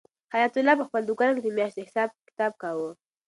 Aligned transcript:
حیات 0.33 0.53
الله 0.57 0.75
په 0.79 0.85
خپل 0.87 1.01
دوکان 1.05 1.29
کې 1.35 1.41
د 1.43 1.49
میاشتې 1.57 1.85
حساب 1.87 2.09
کتاب 2.29 2.51
کاوه. 2.61 2.91